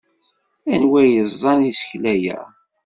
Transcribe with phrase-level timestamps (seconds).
[0.73, 2.37] Anwa i yeẓẓan isekla-a?